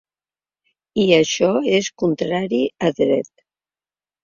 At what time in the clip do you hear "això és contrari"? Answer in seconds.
1.17-2.65